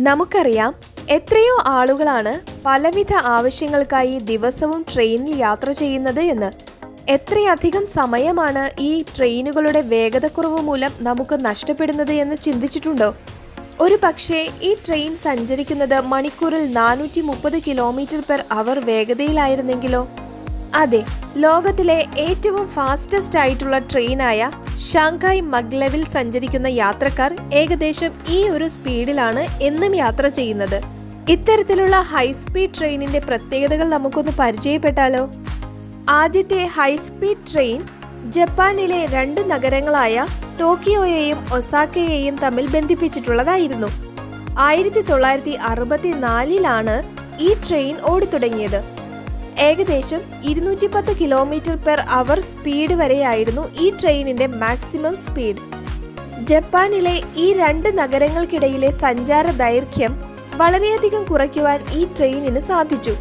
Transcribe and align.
നമുക്കറിയാം 0.00 0.74
എത്രയോ 1.10 1.62
ആളുകളാണ് 1.66 2.40
പലവിധ 2.66 3.14
ആവശ്യങ്ങൾക്കായി 3.14 4.18
ദിവസവും 4.18 4.86
ട്രെയിനിൽ 4.94 5.40
യാത്ര 5.40 5.70
ചെയ്യുന്നത് 5.70 6.20
എന്ന്. 6.20 6.50
എത്രയധികം 7.08 7.86
സമയമാണ് 7.86 8.70
ഈ 8.80 9.04
ട്രെയിനുകളുടെ 9.16 9.80
വേഗതക്കുറവ് 9.80 10.58
മൂലം 10.58 10.90
നമുക്ക് 11.00 11.44
നഷ്ടപ്പെടുന്നത് 11.44 12.12
എന്ന് 12.12 12.36
ചിന്തിച്ചിട്ടുണ്ടോ? 12.36 13.14
ഒരു 13.80 13.98
പക്ഷേ 14.02 14.50
ഈ 14.62 14.74
ട്രെയിൻ 14.74 15.16
സഞ്ചരിക്കുന്നത് 15.16 16.00
മണിക്കൂറിൽ 16.00 16.72
നാനൂറ്റി 16.72 17.20
മുപ്പത് 17.20 17.58
കിലോമീറ്റർ 17.62 18.22
പെർ 18.30 18.44
അവർ 18.52 18.78
വേഗതയിലായിരുന്നെങ്കിലോ? 18.84 20.08
അതെ 20.74 21.04
ലോകത്തിലെ 21.36 22.06
ഏറ്റവും 22.18 22.68
ഫാസ്റ്റസ്റ്റ് 22.68 23.38
ആയിട്ടുള്ള 23.38 23.78
ട്രെയിനായ 23.78 24.50
ഷാങ്ഹായ് 24.92 25.40
മഗ്ലെവിൽ 25.40 26.04
സഞ്ചരിക്കുന്ന 26.08 26.66
യാത്രക്കാർ 26.66 27.36
ഏകദേശം 27.52 28.12
ഈ 28.28 28.48
ഒരു 28.48 28.68
സ്പീഡിലാണ് 28.68 29.46
എന്നും 29.60 29.96
യാത്ര 29.96 30.28
ചെയ്യുന്നത്. 30.28 30.80
ഇത്തരത്തിലുള്ള 31.28 32.00
ഹൈസ്പീഡ് 32.00 32.74
ട്രെയിനിന്റെ 32.78 33.18
പ്രത്യേകതകൾ 33.18 33.88
നമുക്കൊന്ന് 33.88 34.32
പരിചയപ്പെട്ടാലോ? 34.38 35.28
ആദ്യത്തെ 36.08 36.64
ഹൈസ്പീഡ് 36.64 37.52
ട്രെയിൻ 37.52 37.86
ജപ്പാനിലെ 38.30 39.06
രണ്ട് 39.06 39.50
നഗരങ്ങളായ 39.50 40.26
ടോക്കിയോയെയും 40.60 41.38
ഒസാക്കയെയും 41.52 42.36
തമ്മിൽ 42.36 42.70
ബന്ധിപ്പിച്ചിട്ടുള്ളതായിരുന്നു. 42.70 43.86
ആയിരത്തി 44.58 45.00
തൊള്ളായിരത്തി 45.00 45.50
അറുപത്തിനാലിലാണ് 45.50 47.02
ഈ 47.40 47.54
ട്രെയിൻ 47.68 47.96
ഓടിത്തുടങ്ങിയത്. 48.00 48.93
ഏകദേശം 49.58 50.20
ഇരുന്നൂറ്റി 50.42 50.86
പത്ത് 50.86 51.16
കിലോമീറ്റർ 51.20 51.76
പെർ 51.76 52.00
അവർ 52.00 52.40
സ്പീഡ് 52.40 52.92
വരെയായിരുന്നു 52.92 53.70
ഈ 53.78 53.90
ട്രെയിനിന്റെ 53.90 54.46
മാക്സിമം 54.46 55.16
സ്പീഡ് 55.16 55.62
ജപ്പാനിലെ 56.44 57.22
ഈ 57.36 57.52
രണ്ട് 57.52 57.98
നഗരങ്ങൾക്കിടയിലെ 57.98 58.90
സഞ്ചാര 58.90 59.50
ദൈർഘ്യം 59.50 60.22
വളരെയധികം 60.56 61.24
കുറയ്ക്കുവാൻ 61.24 61.80
ഈ 61.92 62.06
ട്രെയിനിന് 62.18 62.60
സാധിച്ചു. 62.60 63.14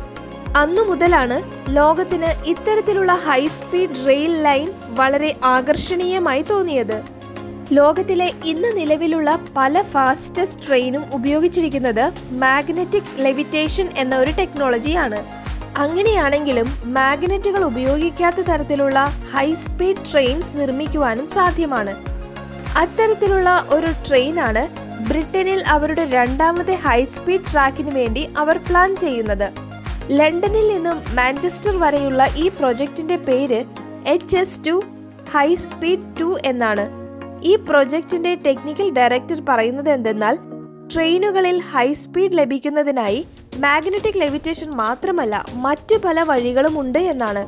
അന്നു 0.56 0.82
മുതലാണ് 0.82 1.38
ലോകത്തിന് 1.70 2.28
ഇത്തരത്തിലുള്ള 2.46 3.14
ഹൈസ്പീഡ് 3.14 4.08
റെയിൽ 4.08 4.44
ലൈൻ 4.44 4.68
വളരെ 4.90 5.36
ആകർഷണീയമായി 5.44 6.42
തോന്നിയത്. 6.42 7.04
ലോകത്തിലെ 7.72 8.32
ഇന്ന് 8.46 8.78
നിലവിലുള്ള 8.78 9.40
പല 9.56 9.82
ഫാസ്റ്റസ്റ്റ് 9.82 10.68
ട്രെയിനും 10.68 11.04
ഉപയോഗിച്ചിരിക്കുന്നത് 11.14 12.12
മാഗ്നറ്റിക് 12.32 13.14
ലെവിറ്റേഷൻ 13.20 13.90
എന്ന 13.98 14.16
ഒരു 14.16 14.32
ടെക്നോളജിയാണ് 14.32 15.43
അങ്ങനെയാണെങ്കിലും 15.78 16.66
മാഗ്നറ്റുകൾ 16.84 17.64
ഉപയോഗിക്കാത്ത 17.64 18.36
തരത്തിലുള്ള 18.36 19.00
ഹൈ 19.34 19.54
സ്പീഡ് 19.54 20.12
ട്രെയിൻസ് 20.12 20.58
നിർമ്മിക്കുവാനും 20.58 21.28
സാധ്യമാണ്. 21.28 21.94
അത്തരത്തിലുള്ള 22.78 23.66
ഒരു 23.70 23.88
ട്രെയിനാണ് 24.08 24.64
ബ്രിട്ടനിൽ 25.10 25.64
അവരുടെ 25.68 26.06
രണ്ടാമത്തെ 26.06 26.74
ഹൈ 26.74 27.04
സ്പീഡ് 27.04 27.52
ട്രാക്കിന് 27.52 27.92
വേണ്ടി 27.92 28.30
അവർ 28.38 28.58
പ്ലാൻ 28.58 28.96
ചെയ്യുന്നത്. 28.96 29.52
ലണ്ടനിൽ 30.10 30.74
നിന്നും 30.74 30.98
മാഞ്ചസ്റ്റർ 31.16 31.78
വരെയുള്ള 31.78 32.28
ഈ 32.36 32.48
പ്രൊജക്ടിന്റെ 32.48 33.16
പേര് 33.16 33.64
H 34.08 34.38
S 34.38 34.62
two 34.68 34.84
high 35.34 35.56
speed 35.56 36.20
two 36.20 36.38
എന്നാണ്. 36.46 36.90
ഈ 37.44 37.56
പ്രൊജക്ടിന്റെ 37.56 38.36
ടെക്നിക്കൽ 38.36 38.90
ഡയറക്ടർ 38.92 39.42
പറയുന്നത് 39.50 39.90
എന്തെന്നാൽ 39.90 40.38
ട്രെയിനുകളിൽ 40.94 41.60
ഹൈ 41.60 41.94
സ്പീഡ് 41.94 42.38
ലഭിക്കുന്നതിനായി 42.38 43.28
മാഗ്നറ്റിക് 43.58 44.20
ലെവിറ്റേഷൻ 44.20 44.70
മാത്രമല്ല 44.70 45.46
മറ്റു 45.54 45.96
പല 45.96 46.24
വഴികളും 46.24 46.80
ഉണ്ട് 46.80 47.00
എന്നാണ്. 47.00 47.48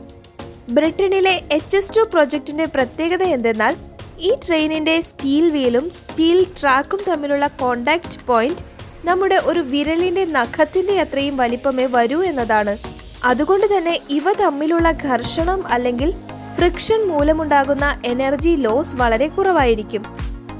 ബ്രിട്ടനിലെ 0.69 1.41
എച്ച് 1.51 1.77
എസ് 1.77 1.97
ടു 1.97 2.01
പ്രൊജക്ടിന്റെ 2.01 2.65
പ്രത്യേകത 2.65 3.23
എന്തെന്നാൽ 3.23 3.75
ഈ 4.19 4.35
ട്രെയിനിന്റെ 4.47 5.01
സ്റ്റീൽ 5.01 5.49
വീലും 5.49 5.91
സ്റ്റീൽ 5.91 6.47
ട്രാക്കും 6.61 6.99
തമ്മിലുള്ള 7.07 7.47
കോണ്ടാക്ട് 7.47 8.25
പോയിന്റ് 8.25 8.61
നമ്മുടെ 9.05 9.35
ഒരു 9.35 9.59
വിരലിന്റെ 9.59 10.25
നഖത്തിന്റെ 10.25 10.99
അത്രയും 10.99 11.37
വലിപ്പമേ 11.37 11.85
വരൂ 11.85 12.23
എന്നതാണ്. 12.23 12.77
അതുകൊണ്ട് 13.23 13.77
തന്നെ 13.77 13.99
ഇവ 14.09 14.33
തമ്മിലുള്ള 14.33 14.91
ഘർഷണം 14.91 15.67
അല്ലെങ്കിൽ 15.67 16.11
ഫ്രിക്ഷൻ 16.55 17.07
മൂലമുണ്ടാകുന്ന 17.07 18.01
എനർജി 18.05 18.49
ലോസ് 18.49 18.95
വളരെ 18.95 19.27
കുറവായിരിക്കും. 19.27 20.05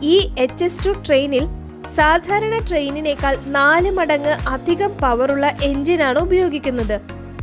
ഈ 0.03 0.29
എച്ച് 0.39 0.63
എസ് 0.63 0.85
ടു 0.85 0.89
ട്രെയിനിൽ 0.89 1.47
സാധാരണ 1.87 2.65
ട്രെയിനിനേക്കാൾ 2.69 3.37
നാല് 3.47 3.91
മടങ്ങ് 3.91 4.49
അധികം 4.49 4.97
പവറുള്ള 5.01 5.57
എഞ്ചിനാണ് 5.63 6.19
ഉപയോഗിക്കുന്നത്. 6.19 7.01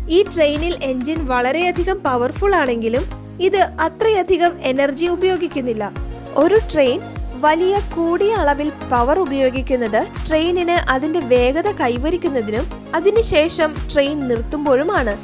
ഈ 0.08 0.22
ട്രെയിനിൽ 0.22 0.84
എഞ്ചിൻ 0.84 1.26
വളരെയധികം 1.26 2.02
പവർഫുൾ 2.02 2.54
ആണെങ്കിലും 2.54 3.02
ഇത് 3.40 3.56
അത്രയധികം 3.56 4.52
എനർജി 4.62 5.06
ഉപയോഗിക്കുന്നില്ല. 5.06 5.92
ഒരു 6.36 6.58
ട്രെയിൻ 6.72 7.00
വലിയ 7.40 7.78
കൂടിയ 7.96 8.34
അളവിൽ 8.34 8.72
പവർ 8.90 9.18
ഉപയോഗിക്കുന്നത് 9.18 10.28
ട്രെയിനിന് 10.28 10.90
അതിന്റെ 10.90 11.20
വേഗത 11.20 11.70
കൈവരിക്കുന്നതിനും 11.70 12.92
അതിനുശേഷം 12.94 13.74
ട്രെയിൻ 13.92 14.28
നിർത്തുമ്പോഴുമാണ്. 14.28 15.18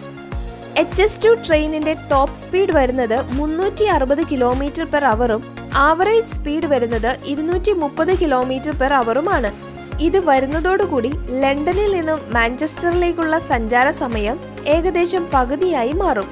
എച്ച് 0.79 1.03
എസ് 1.03 1.25
ടു 1.25 1.37
ട്രെയിനിന്റെ 1.49 1.95
ടോപ്പ് 1.95 2.35
സ്പീഡ് 2.35 2.73
വരുന്നത് 2.73 3.35
മുന്നൂറ്റി 3.35 3.85
അറുപത് 3.85 4.27
കിലോമീറ്റർ 4.27 4.85
പെർ 4.85 5.05
അവറും 5.05 5.58
ആവറേജ് 5.75 6.35
സ്പീഡ് 6.35 6.67
വരുന്നത് 6.67 7.19
ഇരുന്നൂറ്റി 7.27 7.73
മുപ്പത് 7.73 8.19
കിലോമീറ്റർ 8.19 8.71
പെർ 8.71 8.93
അവറുമാണ് 8.93 9.53
ഇത് 10.01 10.27
വരുന്നതോടുകൂടി 10.27 11.11
ലണ്ടനിൽ 11.31 11.93
നിന്നും 11.93 12.21
മാഞ്ചസ്റ്ററിലേക്കുള്ള 12.35 13.39
സഞ്ചാര 13.39 13.91
സമയം 13.91 14.41
ഏകദേശം 14.67 15.31
പകുതിയായി 15.35 15.93
മാറും. 15.93 16.29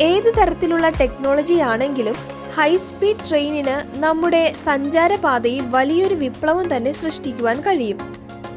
ഏത് 0.00 0.34
തരത്തിലുള്ള 0.38 0.88
ടെക്നോളജി 0.88 1.54
ആണെങ്കിലും 1.54 2.14
ഹൈസ്പീഡ് 2.56 3.28
ട്രെയിനിന് 3.28 3.98
നമ്മുടെ 3.98 4.54
സഞ്ചാരപാതയിൽ 4.64 5.62
വലിയൊരു 5.66 6.14
വിപ്ലവം 6.14 6.76
തന്നെ 6.76 6.92
സൃഷ്ടിക്കുവാൻ 6.92 7.60
കഴിയും. 7.60 7.98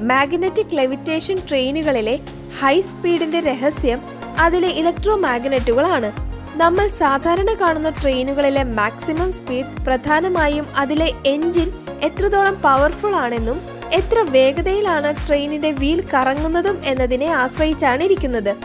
മാഗ്നറ്റിക് 0.02 0.78
ലെവിറ്റേഷൻ 0.78 1.38
ട്രെയിനുകളിലെ 1.50 2.20
ഹൈ 2.62 2.82
സ്പീഡിന്റെ 2.82 3.40
രഹസ്യം 3.40 4.02
അതിലെ 4.40 4.68
ഇലക്ട്രോ 4.68 5.16
മാഗ്നറ്റുകളാണ് 5.16 6.33
നമ്മൾ 6.56 6.88
സാധാരണ 6.88 7.54
കാണുന്ന 7.54 7.90
ട്രെയിനുകളിലെ 7.90 8.64
മാക്സിമം 8.64 9.34
സ്പീഡ് 9.34 9.86
പ്രധാനമായും 9.86 10.66
അതിലെ 10.78 11.12
എൻജിൻ 11.26 11.72
എത്രത്തോളം 12.04 12.62
പവർഫുൾ 12.62 13.16
ആണെന്നും 13.16 13.62
എത്ര 13.94 14.20
വേഗതയിലാണ് 14.30 15.16
ട്രെയിനിന്റെ 15.28 15.72
വീൽ 15.72 16.04
കറങ്ങുന്നതും 16.14 16.82
എന്നതിനെ 16.86 17.26
ആശ്രയിച്ചാണ് 17.26 18.04
ഇരിക്കുന്നത്. 18.04 18.56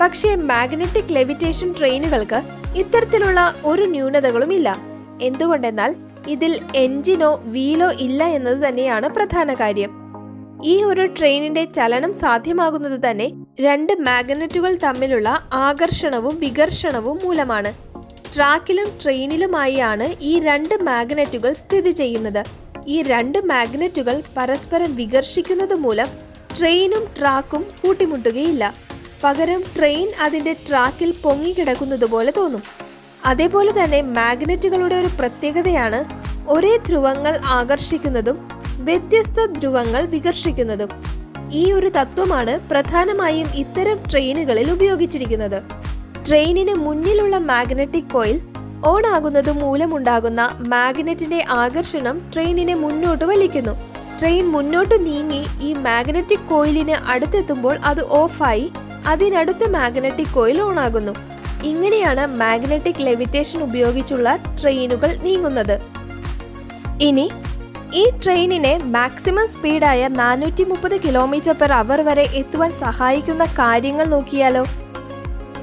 പക്ഷേ 0.00 0.34
മാഗ്നറ്റിക് 0.34 1.14
ലെവിറ്റേഷൻ 1.14 1.74
ട്രെയിനുകൾക്ക് 1.78 2.42
ഇത്തരത്തിലുള്ള 2.76 3.54
ഒരു 3.64 3.82
ന്യൂനതകളും 3.82 4.52
ഇല്ല 4.52 4.76
എന്തുകൊണ്ടെന്നാൽ 5.22 5.96
ഇതിൽ 6.28 6.60
എൻജിനോ 6.74 7.40
വീലോ 7.44 7.90
ഇല്ല 7.90 8.24
എന്നത് 8.24 8.68
തന്നെയാണ് 8.68 9.08
പ്രധാന 9.08 9.54
കാര്യം. 9.54 9.90
ഈ 10.64 10.82
ഒരു 10.82 11.06
ട്രെയിനിന്റെ 11.06 11.64
ചലനം 11.64 12.14
സാധ്യമാകുന്നത് 12.14 13.10
തന്നെ 13.10 13.39
രണ്ട് 13.58 13.92
മാഗ്നറ്റുകൾ 13.92 14.78
തമ്മിലുള്ള 14.84 15.28
ആകർഷണവും 15.52 16.38
വികർഷണവും 16.40 17.20
മൂലമാണ്. 17.24 17.70
ട്രാക്കിലും 18.34 18.88
ട്രെയിനിലുമായാണ് 19.02 20.06
ഈ 20.20 20.40
രണ്ട് 20.40 20.74
മാഗ്നറ്റുകൾ 20.82 21.52
സ്ഥിതി 21.52 21.90
ചെയ്യുന്നത്. 21.90 22.42
ഈ 22.86 23.02
രണ്ട് 23.02 23.38
മാഗ്നറ്റുകൾ 23.38 24.22
പരസ്പരം 24.36 24.96
വികർഷിക്കുന്നത് 24.96 25.74
മൂലം 25.74 26.06
ട്രെയിനും 26.58 27.04
ട്രാക്കും 27.18 27.62
കൂട്ടിമുട്ടുകയില്ല. 27.82 28.74
പകരം 29.24 29.64
ട്രെയിൻ 29.76 30.08
അതിന്റെ 30.20 30.52
ട്രാക്കിൽ 30.68 31.14
പൊങ്ങിക്കിടക്കുന്നത് 31.24 32.04
പോലെ 32.04 32.32
തോന്നും. 32.36 32.62
അതേപോലെ 33.26 33.72
തന്നെ 33.72 34.02
മാഗ്നറ്റുകളുടെ 34.02 34.94
ഒരു 34.94 35.08
പ്രത്യേകതയാണ് 35.18 36.00
ഒരേ 36.50 36.76
ധ്രുവങ്ങൾ 36.76 37.40
ആകർഷിക്കുന്നതും 37.58 38.48
വ്യത്യസ്ത 38.84 39.44
ധ്രുവങ്ങൾ 39.44 40.02
വികർഷിക്കുന്നതും. 40.06 41.19
ഈ 41.58 41.72
ഒരു 41.72 41.88
തത്വമാണ് 41.96 42.54
പ്രധാനമായും 42.70 43.48
ഇത്തരം 43.62 43.98
ട്രെയിനുകളിൽ 44.10 44.70
ഉപയോഗിച്ചിരിക്കുന്നത്. 44.70 45.58
ട്രെയിനിന് 46.26 46.74
മുന്നിലുള്ള 46.74 47.38
മാഗ്നറ്റിക് 47.38 48.12
കോയിൽ 48.12 48.38
ഓൺ 48.90 49.06
ആകുന്നത് 49.06 49.50
മൂലമുണ്ടാകുന്ന 49.62 50.42
മാഗ്നറ്റിന്റെ 50.74 51.40
ആകർഷണം 51.62 52.16
ട്രെയിനിനെ 52.34 52.74
മുന്നോട്ട് 52.74 53.24
വലിക്കുന്നു. 53.24 53.74
ട്രെയിൻ 54.20 54.46
മുന്നോട്ട് 54.54 55.06
നീങ്ങി 55.06 55.42
ഈ 55.60 55.72
മാഗ്നറ്റിക് 55.72 56.48
കോയിലിന് 56.48 56.96
അടുത്തെത്തുമ്പോൾ 57.12 57.76
അത് 57.90 58.02
ഓഫായി 58.20 58.72
അതിനടുത്ത 59.06 59.68
മാഗ്നറ്റിക് 59.70 60.34
കോയിൽ 60.34 60.58
ഓൺ 60.62 60.78
ആകുന്നു 60.78 61.14
ഇങ്ങനെയാണ് 61.62 62.24
മാഗ്നറ്റിക് 62.42 63.04
ലെവിറ്റേഷൻ 63.06 63.62
ഉപയോഗിച്ചുള്ള 63.62 64.36
ട്രെയിനുകൾ 64.60 65.10
നീങ്ങുന്നത്. 65.22 65.76
ഇനി 67.08 67.26
ഈ 67.94 68.10
ട്രെയിനിനെ 68.24 68.78
മാക്സിമം 68.78 69.46
സ്പീഡായ 69.48 70.08
നാനൂറ്റി 70.08 70.64
മുപ്പത് 70.64 71.00
കിലോമീറ്റർ 71.00 71.52
പെർ 71.52 71.72
അവർ 71.72 72.00
വരെ 72.00 72.28
എത്തുവാൻ 72.34 72.72
സഹായിക്കുന്ന 72.72 73.44
കാര്യങ്ങൾ 73.44 74.04
നോക്കിയാലോ? 74.04 74.62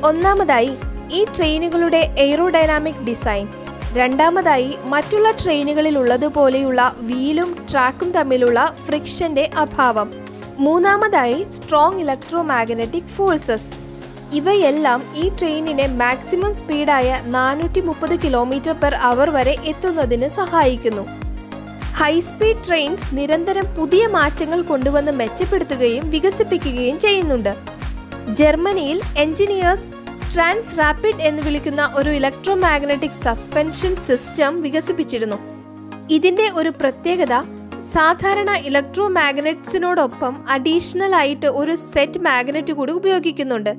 ഒന്നാമതായി 0.04 0.72
ഈ 1.12 1.26
ട്രെയിനുകളുടെ 1.38 2.14
എയ്റോഡൈനാമിക് 2.18 3.06
ഡിസൈൻ 3.08 3.48
രണ്ടാമതായി 3.94 4.78
മറ്റുള്ള 4.86 5.32
ട്രെയിനുകളിൽ 5.32 5.98
ഉള്ളതുപോലെയുള്ള 5.98 6.96
വീലും 7.00 7.56
ട്രാക്കും 7.72 8.12
തമ്മിലുള്ള 8.12 8.76
ഫ്രിക്ഷന്റെ 8.86 9.50
അഭാവം. 9.58 10.12
മൂന്നാമതായി 10.60 11.46
സ്ട്രോങ് 11.50 12.00
ഇലക്ട്രോ 12.00 12.42
മാഗ്നറ്റിക് 12.42 13.14
ഫോഴ്സസ് 13.18 13.72
ഇവയെല്ലാം 14.34 15.04
ഈ 15.16 15.30
ട്രെയിനിനെ 15.30 15.88
മാക്സിമം 15.88 16.56
സ്പീഡായ 16.56 17.22
നാനൂറ്റി 17.26 17.82
മുപ്പത് 17.82 18.20
കിലോമീറ്റർ 18.20 18.72
പെർ 18.72 18.96
അവർ 18.96 19.30
വരെ 19.30 19.56
എത്തുന്നതിന് 19.66 20.28
സഹായിക്കുന്നു. 20.28 21.27
ഹൈസ്പീഡ് 22.00 22.64
ട്രെയിൻസ് 22.66 23.08
നിരന്തരം 23.18 23.66
പുതിയ 23.76 24.08
മാറ്റങ്ങൾ 24.08 24.62
കൊണ്ടുവന്ന് 24.62 25.12
മെച്ചപ്പെടുത്തുകയും 25.12 26.10
വികസിപ്പിക്കുകയും 26.10 27.00
ചെയ്യുന്നുണ്ട്. 27.00 27.54
ജർമ്മനിയിൽ 28.40 29.02
എഞ്ചിനീയേഴ്സ് 29.18 29.88
ട്രാൻസ് 30.34 30.78
റാപ്പിഡ് 30.80 31.24
എന്ന് 31.30 31.44
വിളിക്കുന്ന 31.44 31.94
ഒരു 31.96 32.10
ഇലക്ട്രോ 32.10 32.56
മാഗ്നറ്റിക് 32.56 33.18
സസ്പെൻഷൻ 33.24 33.96
സിസ്റ്റം 34.10 34.62
വികസിപ്പിച്ചിരുന്നു. 34.62 35.38
ഇതിന്റെ 36.10 36.52
ഒരു 36.56 36.74
പ്രത്യേകത 36.82 37.34
സാധാരണ 37.94 38.52
ഇലക്ട്രോ 38.70 39.08
മാഗ്നറ്റ്സിനോടൊപ്പം 39.08 40.36
അഡീഷണൽ 40.50 41.16
ആയിട്ട് 41.16 41.48
ഒരു 41.62 41.76
സെറ്റ് 41.94 42.20
മാഗ്നറ്റ് 42.20 42.74
കൂടി 42.74 42.92
ഉപയോഗിക്കുന്നുണ്ട്. 42.92 43.74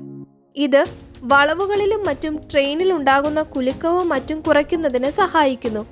ഇത് 0.55 0.81
വളവുകളിലും 1.23 2.03
മറ്റും 2.09 2.35
ട്രെയിനിൽ 2.51 2.93
ഉണ്ടാകുന്ന 2.93 3.41
കുലുക്കവും 3.55 4.09
മറ്റും 4.09 4.41
കുറയ്ക്കുന്നതിന് 4.41 5.09
സഹായിക്കുന്നു. 5.21 5.85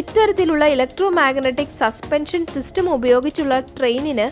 ഇത്തരത്തിലുള്ള 0.00 0.64
ഇലക്ട്രോ 0.74 1.06
മാഗ്നറ്റിക് 1.18 1.76
സസ്പെൻഷൻ 1.80 2.42
സിസ്റ്റം 2.54 2.86
ഉപയോഗിച്ചുള്ള 2.96 3.54
ട്രെയിനിന് 3.78 4.26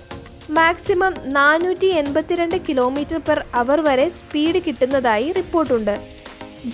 മാക്സിമം 0.58 1.14
നാനൂറ്റി 1.36 1.88
എൺപത്തിരണ്ട് 2.00 2.56
കിലോമീറ്റർ 2.68 3.18
പെർ 3.26 3.38
അവർ 3.60 3.80
വരെ 3.88 4.06
സ്പീഡ് 4.18 4.60
കിട്ടുന്നതായി 4.66 5.28
റിപ്പോർട്ടുണ്ട്. 5.38 5.94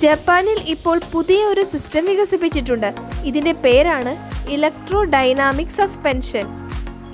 ജപ്പാനിൽ 0.03 0.61
ഇപ്പോൾ 0.75 0.97
പുതിയ 1.15 1.41
ഒരു 1.53 1.65
സിസ്റ്റം 1.73 2.05
വികസിപ്പിച്ചിട്ടുണ്ട്. 2.11 2.89
ഇതിന്റെ 3.31 3.53
പേരാണ് 3.65 4.15
ഇലക്ട്രോ 4.55 5.01
ഡൈനാമിക് 5.17 5.77
സസ്പെൻഷൻ 5.81 6.47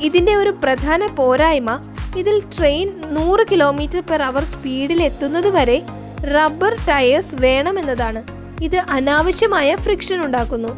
ഇതിന്റെ 0.09 0.37
ഒരു 0.43 0.53
പ്രധാന 0.63 1.03
പോരായ്മ 1.19 1.71
ഇതിൽ 2.21 2.39
ട്രെയിൻ 2.55 2.89
നൂറ് 3.17 3.43
കിലോമീറ്റർ 3.51 4.01
പെർ 4.09 4.23
അവർ 4.31 4.45
സ്പീഡിൽ 4.55 4.99
എത്തുന്നതുവരെ 5.09 5.79
റബ്ബർ 6.37 6.73
ടയേഴ്സ് 6.89 7.37
വേണമെന്നതാണ്. 7.45 8.23
ഇത് 8.67 8.81
അനാവശ്യമായ 8.97 9.69
ഫ്രിക്ഷൻ 9.85 10.19
ഉണ്ടാക്കുന്നു. 10.27 10.73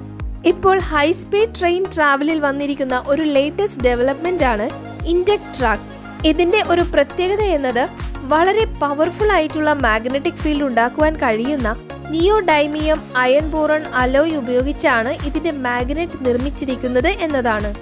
ഇപ്പോൾ 0.44 0.76
ഹൈസ്പീഡ് 0.90 1.54
ട്രെയിൻ 1.58 1.82
ട്രാവലിൽ 1.94 2.38
വന്നിരിക്കുന്ന 2.40 2.96
ഒരു 3.06 3.24
ലേറ്റസ്റ്റ് 3.34 3.84
ഡെവലപ്മെന്റ് 3.84 4.44
ആണ് 4.44 4.66
ഇൻഡക് 5.06 5.50
ട്രാക്ക് 5.58 5.90
ഇതിന്റെ 6.26 6.60
ഒരു 6.68 6.82
പ്രത്യേകത 6.92 7.42
എന്നത് 7.56 7.84
വളരെ 8.24 8.64
പവർഫുൾ 8.80 9.30
ആയിട്ടുള്ള 9.32 9.70
മാഗ്നറ്റിക് 9.86 10.42
ഫീൽഡ് 10.42 10.66
ഉണ്ടാക്കുവാൻ 10.68 11.14
കഴിയുന്ന 11.16 11.70
നിയോഡൈമിയം 12.10 12.98
അയൺ 13.16 13.46
ബോറൺ 13.50 13.82
അലോയ് 14.02 14.34
ഉപയോഗിച്ചാണ് 14.36 15.12
ഇതിന്റെ 15.28 15.52
മാഗ്നറ്റ് 15.66 16.18
നിർമ്മിച്ചിരിക്കുന്നത് 16.26 17.10
എന്നതാണ്. 17.24 17.70